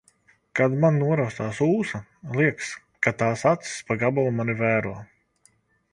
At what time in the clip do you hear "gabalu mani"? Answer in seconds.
4.05-4.57